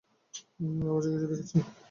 আভাসে 0.83 1.09
কিছু 1.13 1.27
দেখেছি। 1.31 1.57